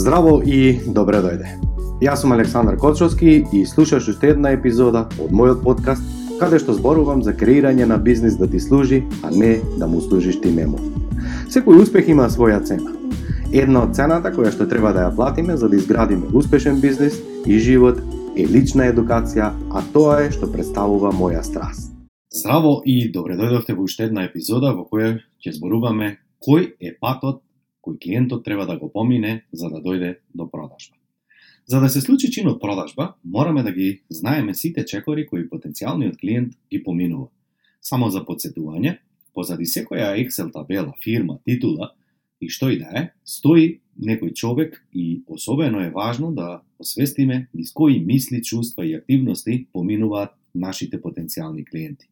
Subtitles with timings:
[0.00, 1.50] Здраво и добре дојде.
[2.00, 6.06] Јас сум Александар Кочовски и слушаш уште една епизода од мојот подкаст
[6.40, 10.38] каде што зборувам за креирање на бизнис да ти служи, а не да му служиш
[10.40, 10.80] ти нему.
[11.52, 12.94] Секој успех има своја цена.
[13.52, 17.60] Една од цената која што треба да ја платиме за да изградиме успешен бизнис и
[17.60, 18.00] живот
[18.36, 21.92] е лична едукација, а тоа е што представува моја страст.
[22.32, 27.44] Здраво и добре дојдовте во уште една епизода во која ќе зборуваме кој е патот
[27.82, 30.96] кој клиентот треба да го помине за да дојде до продажба.
[31.66, 36.54] За да се случи чинот продажба, мораме да ги знаеме сите чекори кои потенцијалниот клиент
[36.70, 37.28] ги поминува.
[37.80, 38.98] Само за подсетување,
[39.34, 41.92] позади секоја Excel табела, фирма, титула
[42.40, 47.72] и што и да е, стои некој човек и особено е важно да освестиме низ
[47.72, 52.08] кои мисли, чувства и активности поминуваат нашите потенцијални клиенти.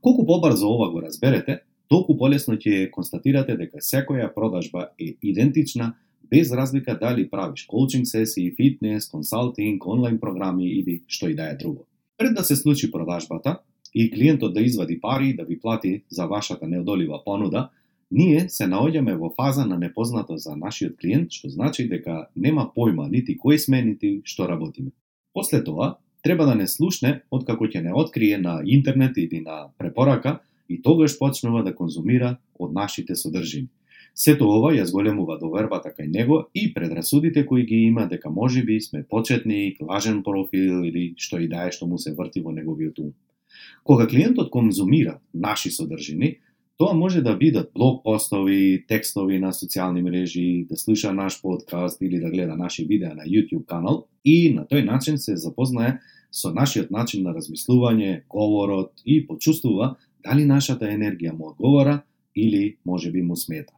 [0.00, 5.94] Колку побрзо ова го разберете, толку полесно ќе констатирате дека секоја продажба е идентична
[6.30, 11.56] без разлика дали правиш коучинг сесии, фитнес, консалтинг, онлайн програми или што и да е
[11.56, 11.86] друго.
[12.16, 13.58] Пред да се случи продажбата
[13.94, 17.68] и клиентот да извади пари да ви плати за вашата неодолива понуда,
[18.10, 23.08] ние се наоѓаме во фаза на непознато за нашиот клиент, што значи дека нема појма
[23.10, 24.92] нити кој сме, нити што работиме.
[25.34, 30.40] После тоа, треба да не слушне откако ќе не открие на интернет или на препорака
[30.68, 33.68] и тогаш почнува да конзумира од нашите содржини.
[34.14, 38.80] Сето ова ја зголемува довербата кај него и предрасудите кои ги има дека може би
[38.80, 42.98] сме почетник, лажен профил или што и да е што му се врти во неговиот
[42.98, 43.10] ум.
[43.82, 46.38] Кога клиентот конзумира наши содржини,
[46.78, 52.20] тоа може да бидат блог постови, текстови на социјални мрежи, да слуша наш подкаст или
[52.20, 55.98] да гледа наши видеа на YouTube канал и на тој начин се запознае
[56.30, 62.02] со нашиот начин на размислување, говорот и почувствува дали нашата енергија му одговара
[62.36, 63.72] или може би му смета.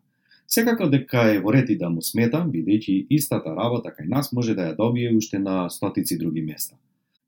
[0.49, 4.71] Секако дека е во рети да му смета, бидејќи истата работа кај нас може да
[4.71, 6.77] ја добие уште на стотици други места.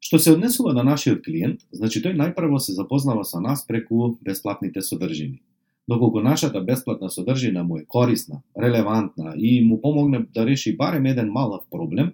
[0.01, 4.83] Што се однесува на нашиот клиент, значи тој најпрво се запознава со нас преку бесплатните
[4.83, 5.43] содржини.
[5.89, 11.33] Доколку нашата бесплатна содржина му е корисна, релевантна и му помогне да реши барем еден
[11.33, 12.13] малав проблем,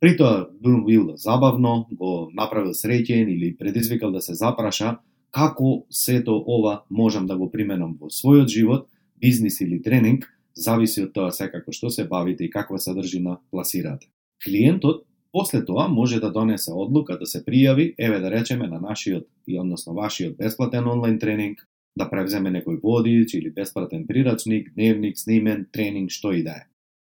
[0.00, 4.98] при тоа бил забавно, го направил среќен или предизвикал да се запраша
[5.30, 8.88] како сето ова можам да го применам во својот живот,
[9.20, 10.24] бизнис или тренинг,
[10.54, 14.08] зависи од тоа секако што се бавите и каква содржина пласирате.
[14.44, 19.26] Клиентот после тоа може да донесе одлука да се пријави, еве да речеме на нашиот
[19.46, 25.66] и односно вашиот бесплатен онлайн тренинг, да превземе некој водич или бесплатен прирачник, дневник, снимен,
[25.72, 26.66] тренинг, што и да е.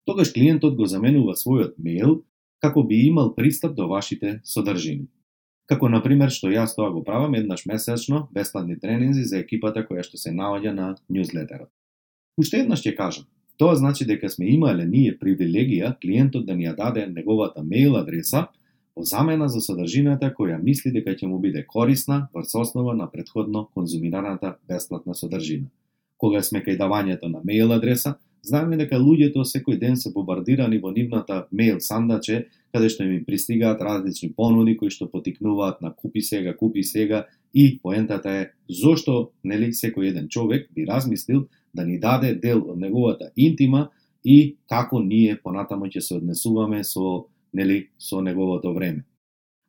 [0.04, 2.22] Тогаш клиентот го заменува својот мејл
[2.60, 5.08] како би имал пристап до вашите содржини.
[5.70, 10.02] Како на пример што јас тоа го правам еднаш месечно, бесплатни тренинзи за екипата која
[10.04, 11.70] што се наоѓа на ньюзлетерот.
[12.36, 13.24] Уште еднаш ќе кажам,
[13.56, 18.48] тоа значи дека сме имале ние привилегија клиентот да ни ја даде неговата мејл адреса
[18.96, 23.68] во замена за содржината која мисли дека ќе му биде корисна врз основа на предходно
[23.74, 25.70] конзумираната бесплатна содржина.
[26.18, 30.92] Кога сме кај давањето на мејл адреса, знаеме дека луѓето секој ден се бомбардирани во
[30.92, 36.56] нивната мејл сандаче каде што им пристигаат различни понуди кои што потикнуваат на купи сега,
[36.56, 42.34] купи сега и поентата е зошто нели секој еден човек би размислил да ни даде
[42.34, 43.88] дел од неговата интима
[44.24, 49.04] и како ние понатамо ќе се однесуваме со нели со неговото време.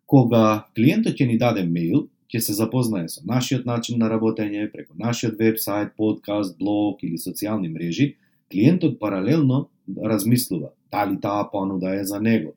[0.06, 4.97] Кога клиентот ќе ни даде мејл, ќе се запознае со нашиот начин на работење преку
[4.97, 8.16] нашиот вебсайт, подкаст, блог или социјални мрежи,
[8.51, 9.69] клиентот паралелно
[10.03, 12.53] размислува дали таа понуда е за него,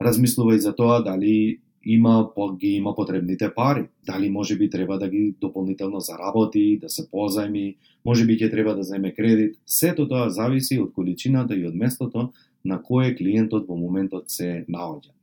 [0.00, 5.08] размислува и за тоа дали има ги има потребните пари, дали може би треба да
[5.08, 9.56] ги дополнително заработи, да се позајми, може би ќе треба да земе кредит.
[9.66, 12.32] Сето тоа зависи од количината и од местото
[12.64, 15.14] на кое клиентот во моментот се наоѓа.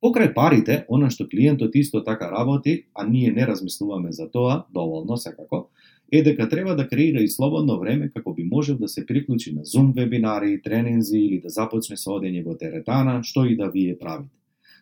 [0.00, 5.16] Покрај парите, она што клиентот исто така работи, а ние не размислуваме за тоа, доволно
[5.16, 5.68] секако,
[6.12, 9.62] е дека треба да креира и слободно време како би може да се приклучи на
[9.62, 14.34] Zoom вебинари, тренинзи или да започне со одење во теретана, што и да вие правите.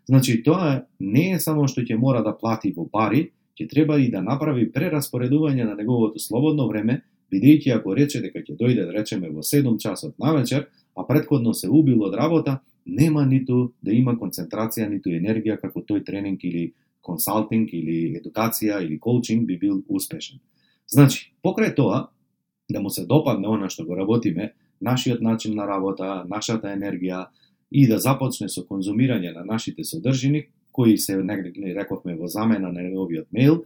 [0.08, 4.08] Значи, тоа не е само што ќе мора да плати во пари, ќе треба и
[4.08, 9.28] да направи прераспоредување на неговото слободно време, бидејќи ако рече дека ќе дојде, да речеме,
[9.28, 14.16] во 7 часот на вечер, а предходно се убил од работа, нема ниту да има
[14.16, 16.72] концентрација, ниту енергија како тој тренинг или
[17.04, 20.40] консалтинг или едукација или коучинг би бил успешен.
[20.88, 22.06] Значи, покрај тоа,
[22.70, 27.26] да му се допадне она што го работиме, нашиот начин на работа, нашата енергија
[27.70, 32.82] и да започне со конзумирање на нашите содржини, кои се негде рековме во замена на
[32.82, 33.64] неговиот мејл,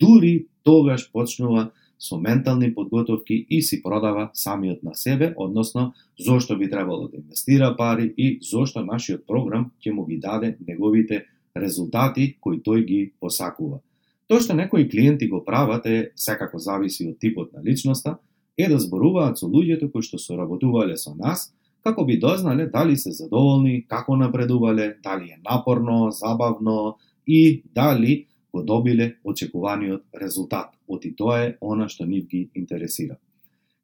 [0.00, 6.70] дури тогаш почнува со ментални подготовки и си продава самиот на себе, односно зошто би
[6.70, 11.26] требало да инвестира пари и зошто нашиот програм ќе му ги даде неговите
[11.56, 13.80] резултати кои тој ги посакува.
[14.26, 18.18] Тоа што некои клиенти го прават е секако зависи од типот на личноста,
[18.62, 21.50] е да зборуваат со луѓето кои што соработувале со нас,
[21.82, 28.62] како би дознале дали се задоволни, како напредувале, дали е напорно, забавно и дали го
[28.62, 30.74] добиле очекуваниот резултат.
[30.88, 33.16] Оти тоа е она што нив ги интересира.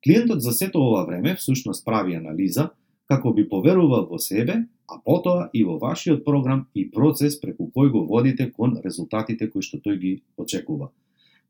[0.04, 2.70] Клиентот за сето ова време всушност прави анализа
[3.08, 7.90] како би поверувал во себе, а потоа и во вашиот програм и процес преку кој
[7.90, 10.90] го водите кон резултатите кои што тој ги очекува.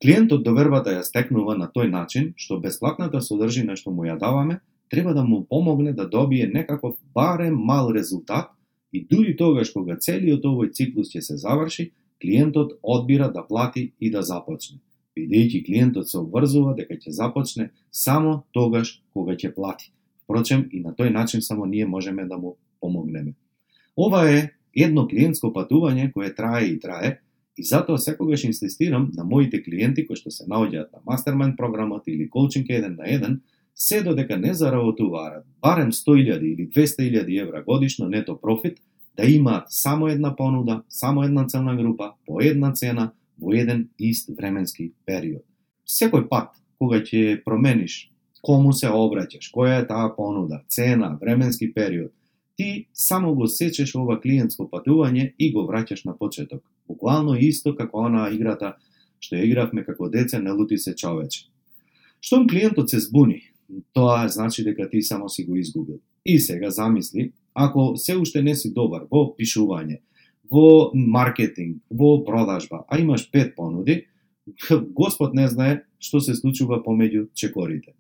[0.02, 4.18] Клиентот да довербата да ја стекнува на тој начин што бесплатната содржина што му ја
[4.18, 8.50] даваме треба да му помогне да добие некаков барем мал резултат
[8.92, 11.90] и дури тогаш кога целиот овој циклус ќе се заврши,
[12.22, 14.78] клиентот одбира да плати и да започне,
[15.16, 19.92] бидејќи клиентот се обврзува дека ќе започне само тогаш кога ќе плати.
[20.24, 23.34] Впрочем, и на тој начин само ние можеме да му помогнеме.
[23.96, 27.18] Ова е едно клиентско патување кое трае и трае,
[27.58, 32.28] и затоа секогаш инсистирам на моите клиенти кои што се наоѓаат на мастермайнд програмот или
[32.30, 33.40] коучинг еден на еден,
[33.74, 38.78] се додека не заработуваат барем 100.000 или 200.000 евра годишно нето профит,
[39.16, 44.30] да имаат само една понуда, само една целна група, по една цена, во еден ист
[44.38, 45.42] временски период.
[45.86, 48.10] Секој пат, кога ќе промениш
[48.42, 52.12] кому се обраќаш, која е таа понуда, цена, временски период,
[52.58, 56.64] ти само го сечеш ова клиентско патување и го враќаш на почеток.
[56.90, 58.74] Буквално исто како она играта
[59.22, 61.46] што ја игравме како деца на лути се човече.
[62.20, 63.42] Штом клиентот се збуни,
[63.94, 66.00] тоа значи дека ти само си го изгубил.
[66.24, 70.00] И сега замисли ако се уште не си добар во пишување,
[70.50, 74.06] во маркетинг, во продажба, а имаш пет понуди,
[74.98, 77.97] Господ не знае што се случува помеѓу чекорите.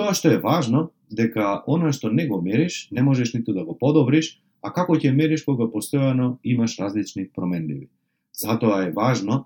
[0.00, 3.76] Тоа што е важно, дека она што не го мериш, не можеш ниту да го
[3.76, 7.90] подобриш, а како ќе мериш кога постојано имаш различни променливи.
[8.32, 9.44] Затоа е важно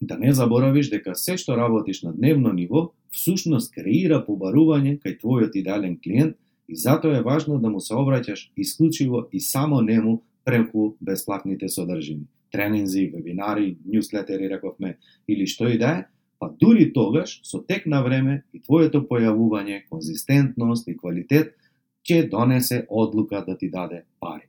[0.00, 5.58] да не заборавиш дека се што работиш на дневно ниво, всушност креира побарување кај твојот
[5.58, 6.36] идеален клиент
[6.68, 12.28] И затоа е важно да му се обраќаш исклучиво и само нему преку бесплатните содржини.
[12.52, 14.98] Тренинзи, вебинари, ньюслетери, рековме,
[15.28, 16.04] или што и да е,
[16.38, 21.54] па дури тогаш, со тек на време и твоето појавување, конзистентност и квалитет,
[22.06, 24.46] ќе донесе одлука да ти даде пари.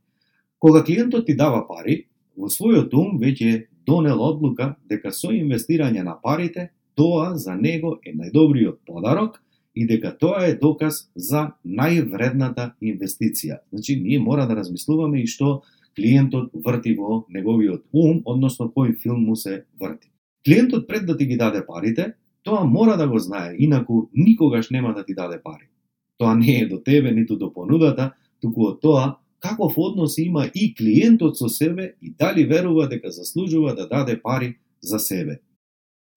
[0.60, 2.06] Кога клиентот ти дава пари,
[2.38, 8.16] во својот ум веќе донел одлука дека со инвестирање на парите, тоа за него е
[8.16, 9.42] најдобриот подарок–
[9.80, 13.62] и дека тоа е доказ за највредната инвестиција.
[13.72, 15.62] Значи, ние мора да размислуваме и што
[15.96, 20.10] клиентот врти во неговиот ум, односно кој филм му се врти.
[20.46, 22.14] Клиентот пред да ти ги даде парите,
[22.44, 25.70] тоа мора да го знае, инаку никогаш нема да ти даде пари.
[26.18, 30.74] Тоа не е до тебе, ниту до понудата, туку од тоа каков однос има и
[30.76, 35.40] клиентот со себе и дали верува дека заслужува да даде пари за себе.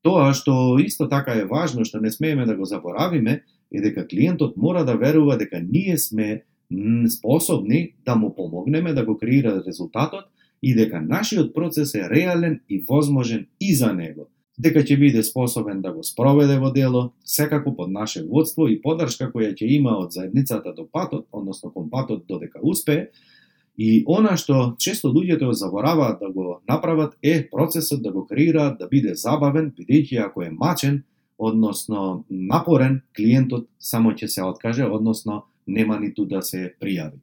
[0.02, 4.56] Тоа што исто така е важно, што не смееме да го заборавиме, е дека клиентот
[4.56, 6.42] мора да верува дека ние сме
[7.08, 10.24] способни да му помогнеме да го креира резултатот
[10.62, 14.28] и дека нашиот процес е реален и возможен и за него.
[14.58, 19.32] Дека ќе биде способен да го спроведе во дело, секако под наше водство и подршка
[19.32, 23.08] која ќе има од заедницата до патот, односно кон патот додека успее,
[23.76, 28.88] И она што често луѓето забораваат да го направат е процесот да го креираат да
[28.88, 31.02] биде забавен, бидејќи ако е мачен,
[31.38, 37.16] односно напорен, клиентот само ќе се откаже, односно нема ниту да се пријави.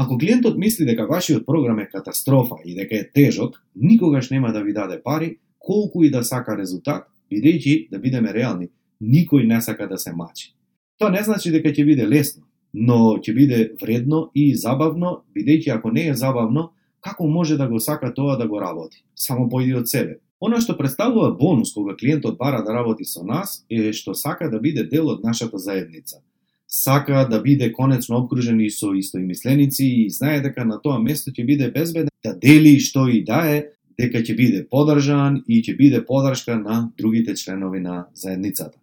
[0.00, 4.62] Ако клиентот мисли дека вашиот програм е катастрофа и дека е тежок, никогаш нема да
[4.62, 8.68] ви даде пари, колку и да сака резултат, бидејќи, да бидеме реални,
[9.02, 10.54] никој не сака да се мачи.
[10.98, 15.90] Тоа не значи дека ќе биде лесно, но ќе биде вредно и забавно, бидејќи ако
[15.90, 19.02] не е забавно, како може да го сака тоа да го работи?
[19.18, 20.20] Само појди од себе.
[20.38, 24.62] Она што представува бонус кога клиентот бара да работи со нас е што сака да
[24.62, 26.22] биде дел од нашата заедница.
[26.68, 31.44] Сака да биде конечно обкружен и со истоимисленици и знае дека на тоа место ќе
[31.46, 36.04] биде безбеден да дели што и да е, дека ќе биде подржан и ќе биде
[36.04, 38.76] подршка на другите членови на заедницата.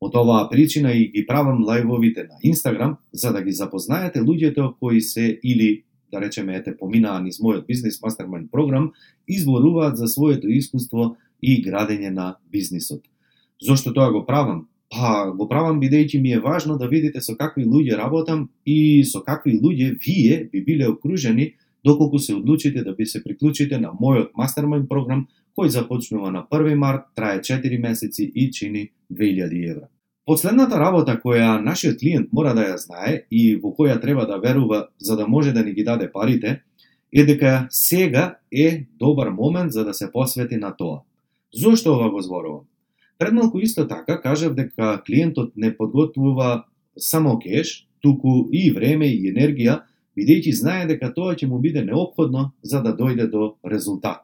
[0.00, 5.00] Од оваа причина и ги правам лајвовите на Инстаграм, за да ги запознаете луѓето кои
[5.00, 8.92] се или да речеме ете поминаа низ мојот бизнес мастермайн програм,
[9.28, 13.02] изборуваат за своето искуство и градење на бизнисот.
[13.62, 14.66] Зошто тоа го правам?
[14.88, 19.20] Па го правам бидејќи ми е важно да видите со какви луѓе работам и со
[19.20, 21.54] какви луѓе вие би биле окружени
[21.84, 25.26] доколку се одлучите да би се приклучите на мојот мастермайн програм
[25.58, 29.88] кој започнува на 1 март, трае 4 месеци и чини 2000 евра.
[30.26, 34.88] Последната работа која нашиот клиент мора да ја знае и во која треба да верува
[34.98, 36.62] за да може да ни ги даде парите,
[37.12, 41.00] е дека сега е добар момент за да се посвети на тоа.
[41.54, 42.64] Зошто ова го зборувам?
[43.18, 46.64] Пред малку исто така кажав дека клиентот не подготвува
[46.96, 49.80] само кеш, туку и време и енергија,
[50.18, 54.22] бидејќи знае дека тоа ќе му биде необходно за да дојде до резултат.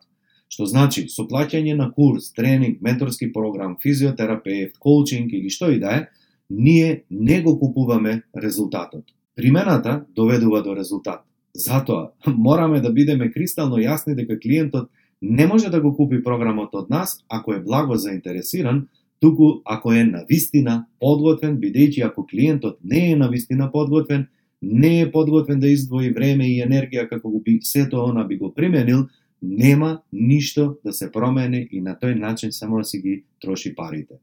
[0.49, 5.97] Што значи, со плаќање на курс, тренинг, менторски програм, физиотерапевт, коучинг или што и да
[5.99, 6.07] е,
[6.51, 9.05] ние не го купуваме резултатот.
[9.35, 11.25] Примената доведува до резултат.
[11.55, 14.91] Затоа, мораме да бидеме кристално јасни дека клиентот
[15.25, 18.89] не може да го купи програмот од нас ако е благо заинтересиран,
[19.21, 24.27] туку ако е на вистина подготвен, бидејќи ако клиентот не е на вистина подготвен,
[24.63, 28.53] не е подготвен да издвои време и енергија како го би сето она би го
[28.55, 29.07] применил,
[29.43, 34.21] нема ништо да се промени и на тој начин само да си ги троши парите.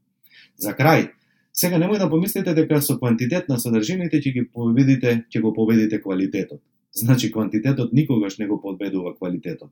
[0.56, 1.10] За крај,
[1.52, 5.98] сега немој да помислите дека со квантитет на содржините ќе ги победите, ќе го победите
[6.02, 6.62] квалитетот.
[6.94, 9.70] Значи, квантитетот никогаш не го подбедува квалитетот.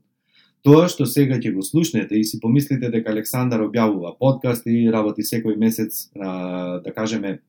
[0.61, 5.25] Тоа што сега ќе го слушнете и си помислите дека Александар објавува подкаст и работи
[5.25, 7.39] секој месец, а, да кажеме,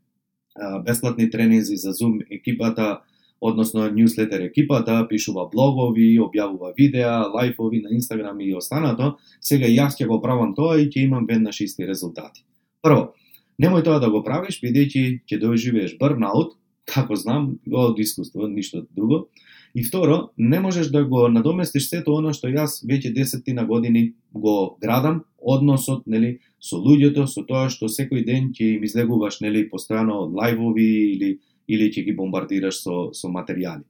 [0.56, 3.02] а, бесплатни тренинзи за Zoom екипата,
[3.40, 10.08] односно ньюслетер екипата, пишува блогови, објавува видеа, лайфови на Инстаграм и останато, сега јас ќе
[10.08, 12.46] го правам тоа и ќе имам веднаш исти резултати.
[12.80, 13.12] Прво,
[13.60, 16.56] немој тоа да го правиш, бидејќи ќе доживееш бърнаут,
[16.88, 19.26] како знам, од искуство, ништо друго,
[19.74, 24.76] И второ, не можеш да го надоместиш сето оно што јас веќе десетина години го
[24.80, 30.28] градам, односот, нели, со луѓето, со тоа што секој ден ќе им излегуваш, нели, постојано
[30.28, 31.38] лајвови или
[31.68, 33.84] или ќе ги бомбардираш со со материјали.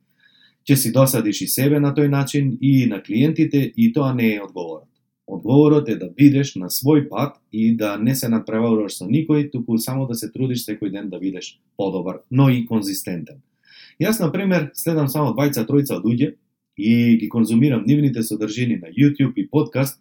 [0.69, 4.43] Ќе си досадиш и себе на тој начин и на клиентите и тоа не е
[4.43, 4.89] одговорот.
[5.27, 9.79] Одговорот е да бидеш на свој пат и да не се надпреваруваш со никој, туку
[9.79, 13.43] само да се трудиш секој ден да бидеш подобар, но и конзистентен.
[14.01, 16.35] Јас, на пример, следам само двајца, тројца луѓе
[16.77, 20.01] и ги конзумирам нивните содржини на YouTube и подкаст,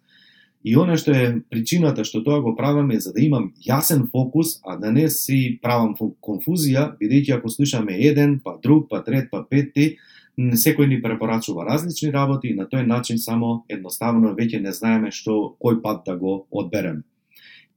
[0.64, 4.60] И она што е причината што тоа го правам е за да имам јасен фокус,
[4.62, 9.42] а да не си правам конфузија, бидејќи ако слушаме еден, па друг, па трет, па
[9.42, 9.96] петти,
[10.38, 15.56] секој ни препорачува различни работи и на тој начин само едноставно веќе не знаеме што
[15.58, 17.02] кој пат да го одбереме.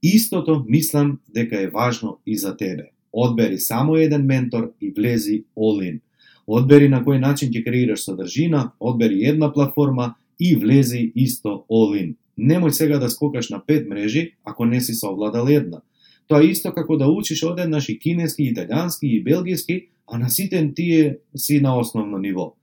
[0.06, 2.92] Истото мислам дека е важно и за тебе.
[3.16, 6.00] Одбери само еден ментор и влези all in.
[6.48, 12.16] Одбери на кој начин ќе креираш содржина, одбери една платформа и влези исто all in.
[12.38, 15.82] Немој сега да скокаш на пет мрежи ако не си совладал една.
[16.28, 20.60] Тоа е исто како да учиш одеднаш и кинески, италијански и белгиски, а на сите
[20.76, 22.54] тие си на основно ниво.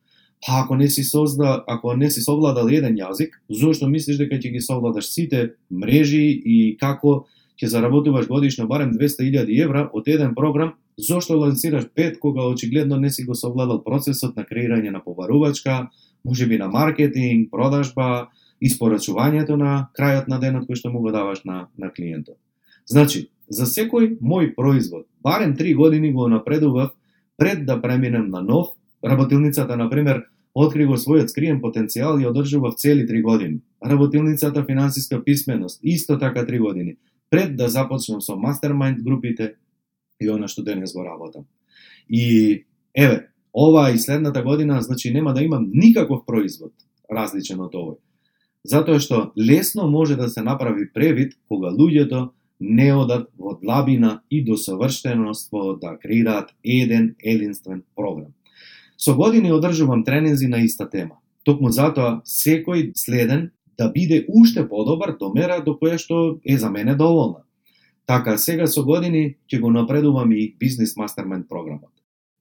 [0.46, 4.50] Па ако не си созда, ако не си совладал еден јазик, зошто мислиш дека ќе
[4.52, 7.24] ги совладаш сите мрежи и како
[7.62, 13.10] ќе заработуваш годишно барем 200.000 евра од еден програм, зошто лансираш пет кога очигледно не
[13.10, 15.88] си го совладал процесот на креирање на побарувачка,
[16.24, 18.28] може би на маркетинг, продажба,
[18.62, 22.36] испорачувањето на крајот на денот кој што му го даваш на, на клиентот.
[22.86, 26.90] Значи, за секој мој производ, барем 3 години го напредував
[27.36, 33.06] пред да преминем на нов, работилницата, например, откри го својот скриен потенцијал и одржував цели
[33.06, 33.60] 3 години.
[33.86, 36.96] Работилницата финансиска писменост, исто така 3 години
[37.32, 39.54] пред да започнам со мастермајнд групите
[40.20, 41.46] и она што денес го работам.
[42.08, 46.72] И еве, ова и следната година, значи нема да имам никаков производ
[47.10, 47.96] различен од овој.
[48.68, 54.44] Затоа што лесно може да се направи превид кога луѓето не одат во длабина и
[54.44, 58.36] до совршеноство да креираат еден единствен програм.
[58.96, 61.16] Со години одржувам тренинзи на иста тема.
[61.42, 66.70] Токму затоа секој следен да биде уште подобар до мера до која што е за
[66.70, 67.44] мене доволна.
[68.06, 71.90] Така, сега со години ќе го напредувам и бизнес мастермен програмот.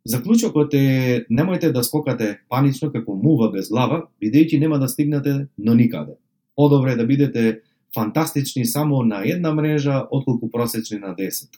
[0.06, 5.74] Заклучокот е немојте да скокате панично како мува без глава, бидејќи нема да стигнете но
[5.74, 6.18] никаде.
[6.56, 7.62] Подобре да бидете
[7.94, 11.50] фантастични само на една мрежа, отколку просечни на 10.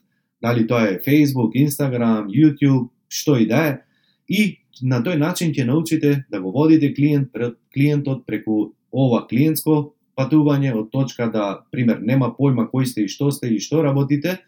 [0.41, 3.79] Дали тоа е Facebook, Instagram, YouTube, што и да е,
[4.27, 9.93] и на тој начин ќе научите да го водите клиент пред клиентот преку ова клиентско
[10.17, 14.39] патување од точка да, пример, нема појма кој сте и што сте и што работите,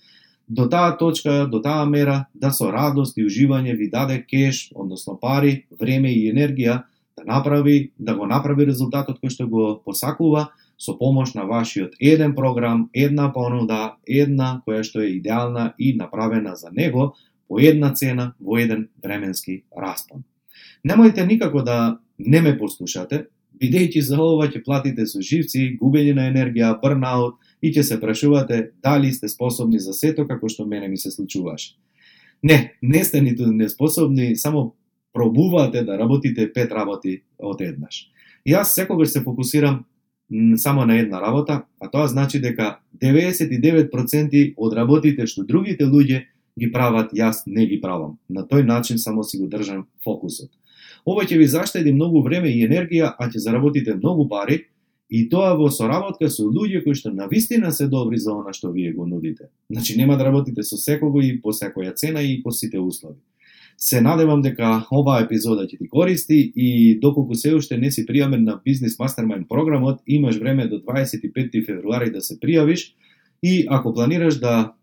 [0.48, 5.18] до таа точка, до таа мера, да со радост и уживање ви даде кеш, односно
[5.18, 6.84] пари, време и енергија,
[7.18, 12.36] да направи, да го направи резултатот кој што го посакува, со помош на вашиот еден
[12.36, 17.16] програм, една понуда, една која што е идеална и направена за него,
[17.48, 20.26] по една цена, во еден временски распон.
[20.86, 23.28] Немојте никако да не ме послушате,
[23.62, 28.72] бидејќи за ова ќе платите со живци, губење на енергија, бърнаут и ќе се прашувате
[28.84, 31.76] дали сте способни за сето како што мене ми се случуваше.
[32.44, 34.76] Не, не сте ниту неспособни, само
[35.14, 38.10] пробувате да работите пет работи од еднаш.
[38.46, 39.86] И јас секогаш се фокусирам
[40.58, 46.26] само на една работа, а тоа значи дека 99% од работите што другите луѓе
[46.60, 48.18] ги прават, јас не ги правам.
[48.30, 50.50] На тој начин само си го држам фокусот.
[51.06, 54.64] Ова ќе ви заштеди многу време и енергија, а ќе заработите многу пари,
[55.10, 58.94] и тоа во соработка со луѓе кои што навистина се добри за она што вие
[58.94, 59.50] го нудите.
[59.70, 63.20] Значи нема да работите со секого и по секоја цена и по сите услови.
[63.78, 68.42] Се надевам дека оваа епизода ќе ти користи и доколку се уште не си пријамен
[68.48, 72.96] на Бизнес Mastermind програмот, имаш време до 25 февруари да се пријавиш
[73.44, 74.74] и ако планираш да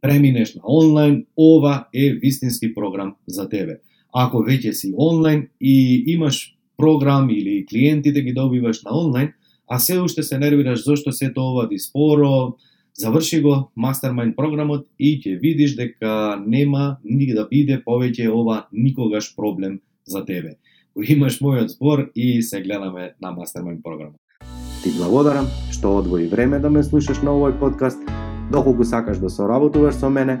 [0.00, 3.80] преминеш на онлайн, ова е вистински програм за тебе.
[4.16, 9.32] Ако веќе си онлайн и имаш програм или клиентите да ги добиваш на онлайн,
[9.68, 12.56] а се уште се нервираш зошто сето ова ти споро,
[12.94, 19.34] заврши го мастермайн програмот и ќе видиш дека нема ни да биде повеќе ова никогаш
[19.36, 20.56] проблем за тебе.
[20.96, 24.16] Имаш мојот збор и се гледаме на мастермайн програмот.
[24.82, 28.00] Ти благодарам што одвои време да ме слушаш на овој подкаст.
[28.48, 30.40] Доколку сакаш да соработуваш со мене,